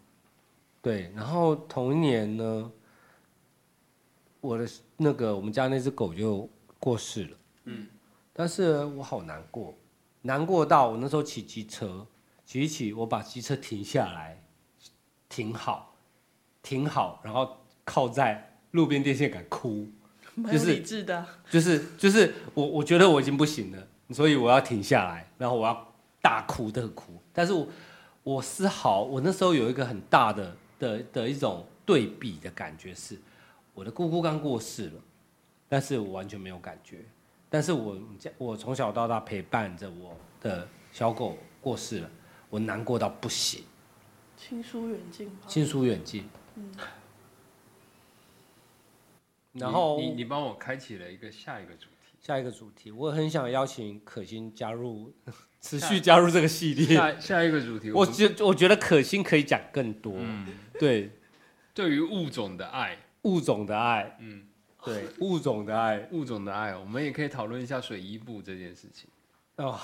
[0.81, 2.71] 对，然后同一年呢，
[4.41, 6.47] 我的那个我们家那只狗就
[6.79, 7.87] 过世了，嗯，
[8.33, 9.73] 但是我好难过，
[10.21, 12.05] 难过到我那时候骑机车，
[12.45, 14.43] 骑一骑，我把机车停下来，
[15.29, 15.95] 停好，
[16.61, 19.87] 停好，然后靠在路边电线杆哭，
[20.35, 21.25] 蛮有就是理智的。
[21.49, 25.92] 就是就是我我觉得我已经不行了，所以我要停下来，然后我要
[26.23, 27.21] 大哭的哭。
[27.33, 27.67] 但是我
[28.23, 33.19] 我丝毫我那时候有一个很大的的的一种对比的感觉是，
[33.73, 35.01] 我的姑姑刚过世了，
[35.67, 36.99] 但是我完全没有感觉。
[37.49, 42.09] 但是我家我从小到大陪伴着我的小狗过世了，
[42.49, 43.63] 我难过到不行，
[44.37, 45.45] 亲疏远近吧。
[45.47, 46.27] 亲疏远近。
[46.55, 46.71] 嗯
[49.53, 51.92] 然后你你你帮我开启了一个下一个主题。
[52.25, 55.13] 下一个主题，我很想邀请可心加入，
[55.59, 56.95] 持续加入这个系列。
[56.95, 60.47] 下下一个主题，我们觉我觉得可心可以讲更多，嗯。
[60.79, 61.11] 对。
[61.73, 64.43] 对于物种的爱，物种的爱，嗯，
[64.85, 66.07] 对物种的爱。
[66.11, 69.09] 物种的爱，我们也可以讨论一下水衣布这件事情。
[69.55, 69.79] 哦，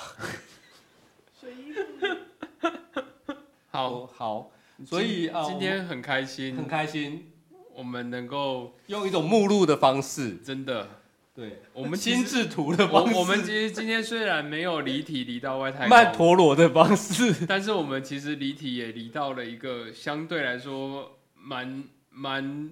[1.41, 3.34] 水衣布
[3.72, 4.51] 好，好，
[4.86, 7.32] 所以今天很开心，很开心，
[7.74, 10.88] 我们能够用一种目录的方式，真的，
[11.40, 22.72] 对我们心智图的方式，我我们其实今天虽然没有离题离到外太空曼陀罗的方式， 但是我们其实离题也离到了一个相对来说蛮蛮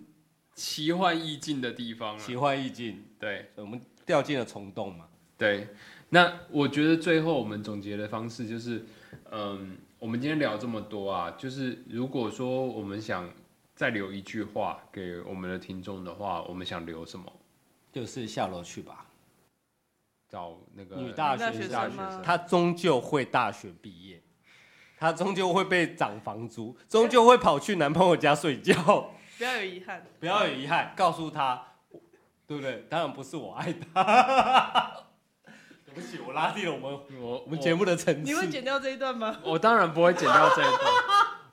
[0.54, 2.20] 奇幻意境的地方了。
[2.20, 5.06] 奇幻意境，对我们掉进了虫洞嘛，
[5.38, 5.70] 对，
[6.10, 8.86] 那我觉得最后我们总结的方式就是，
[9.32, 13.30] 嗯，我们今天聊这么多啊，就是如果说我们想
[13.76, 17.32] 再留一句话给我们的听众的话，我们想留什么？
[17.92, 19.06] 就是下楼去吧，
[20.30, 24.22] 找那个女大学女大学生她终究会大学毕业，
[25.00, 30.06] 她终究会被涨房租，终究会跑去男朋友家睡觉，不要有遗憾。
[30.20, 31.62] 不要有遗憾，告诉她，
[32.46, 32.86] 对不对？
[32.90, 34.94] 当然不是我爱她。
[35.86, 38.22] 对不起，我拉低了我们我我们节目的层次。
[38.22, 39.40] 你会剪掉这一段吗？
[39.44, 40.82] 我当然不会剪掉这一段。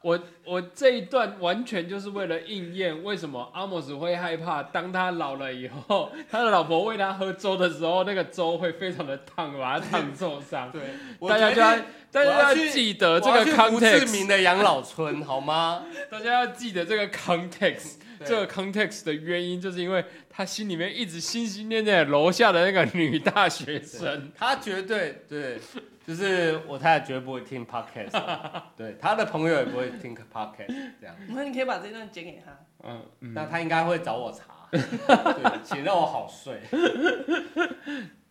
[0.04, 10.70] 我我这一段完全就是为了应验为什么阿莫斯会害怕，当他老了以后，他的老婆喂他喝粥的时候，那个粥会非常的烫，把他烫受伤。
[10.70, 10.82] 对，
[11.26, 11.74] 大家就要
[12.10, 15.86] 大家要记得这个 context，明的养老村好吗？
[16.10, 17.94] 大家要记得这个 context，
[18.26, 24.30] 这个 context 的原因就是因为他心里面一直心心念念楼下的那个女大学生。
[24.36, 25.58] 他绝对对，
[26.06, 28.22] 就是我太太绝对不会听 podcast，
[28.76, 30.66] 对，他的朋友也不会听 podcast，
[31.00, 32.52] 这样，那你可以把这段剪给他。
[32.86, 36.60] 嗯嗯，那他应该会找我查， 对，请让我好睡。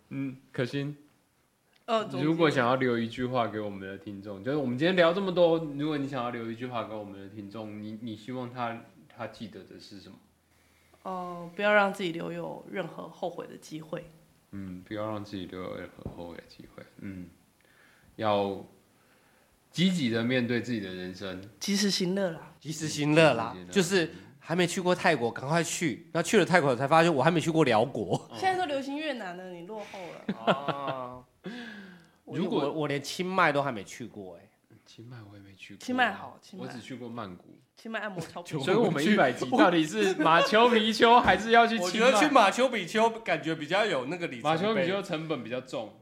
[0.10, 0.96] 嗯，可心，
[1.86, 10.16] 呃，如果想要留一句话给我们的听众，就是我们今天聊这么多，如果你想要留一句话给我们的听众，你你希望他他记得的是什么？
[11.02, 14.06] 哦、不要让自己留有任何后悔的机会。
[14.52, 16.84] 嗯，不要让自己留有任何后悔的机会。
[17.00, 17.28] 嗯，
[18.16, 18.66] 要
[19.72, 21.42] 积极的面对自己的人生。
[21.60, 22.54] 及时行乐啦。
[22.60, 24.10] 及时行乐啦就是
[24.40, 26.08] 还没去过泰国，赶快去。
[26.12, 28.20] 然后去了泰国才发现我还没去过辽国。
[28.36, 30.00] 现在都流行越南了，你落后
[30.36, 30.46] 了。
[30.46, 31.24] 啊，
[32.26, 34.50] 如果我我连清迈都还没去过哎。
[34.86, 37.58] 清迈我也没去过，清迈好清迈我只去过曼谷。
[37.76, 38.64] 清迈按摩超便宜。
[38.64, 42.12] 所以我们去一百集到底是马丘比丘还是要去我清迈？
[42.12, 45.94] 觉得去马丘比丘感觉比较有那个里程马丘比丘成本比较重，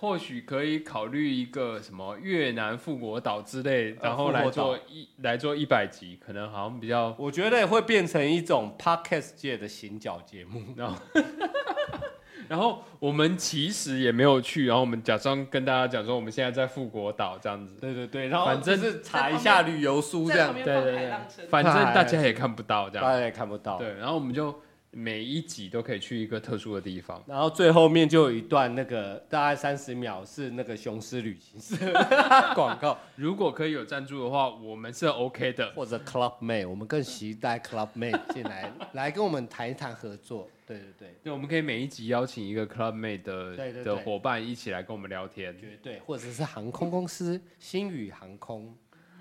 [0.00, 7.14] 或许可以考虑一个什么越南富国岛之类，然后来做一来做一百集，可能好像比较。
[7.18, 10.62] 我觉得会变成一种 podcast 界的行脚节目。
[10.76, 10.96] 然后，
[12.48, 21.12] 然后我们其实也没有去，然后我们假装跟大家讲说我们现在在富国岛这样子，对对对，然后反正是查一下旅游书这样对对对。
[21.48, 23.04] 反正大家也看不到这样。
[23.04, 23.78] 大家也看不到。
[23.78, 24.54] 对，然后我们就
[24.90, 27.22] 每一集都可以去一个特殊的地方。
[27.26, 31.76] 然后最后面就有一段那个大概三十秒是那个雄狮旅行社
[32.54, 35.70] 广告，如果可以有赞助的话，我们是 OK 的。
[35.72, 40.48] 或者 Club Mate，我们更期待 Club Mate 进来来跟我们谈一谈合作。
[40.66, 45.56] 对对对，对，我们可以每一集邀请一个 Club Mate 的对对对的伙伴一起来跟我们聊天。
[45.58, 48.74] 绝对，或者是航空公司星宇航空、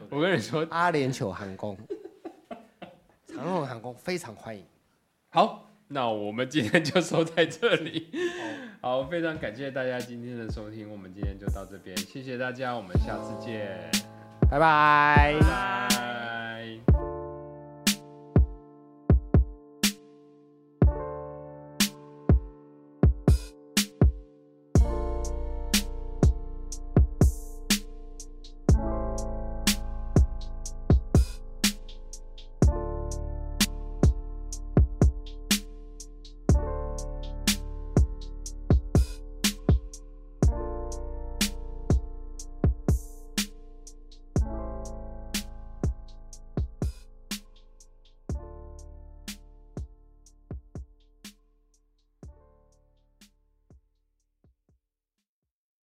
[0.09, 1.77] 我跟你说，阿联酋航空、
[3.27, 4.65] 长荣航空非常欢迎。
[5.37, 8.07] 好，那我们今天就收在这里。
[8.81, 13.77] 好，非常感谢大家今天的收听，我们今天就到这边，谢谢大家，我们下次见，
[14.49, 16.96] 拜拜拜拜。